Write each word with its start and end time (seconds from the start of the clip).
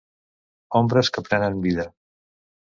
Ombres 0.79 1.11
que 1.17 1.23
prenen 1.27 1.61
vida. 1.67 1.87